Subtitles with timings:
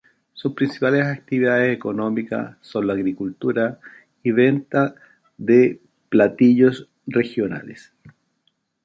[0.33, 3.79] Su principales actividades económicas son la agricultura
[4.23, 4.95] y venta
[5.37, 7.93] de platillos regionales.